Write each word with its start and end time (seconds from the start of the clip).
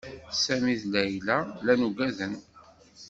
Sami 0.43 0.75
d 0.81 0.83
Layla 0.93 1.37
llan 1.61 1.85
uggaden. 1.87 2.33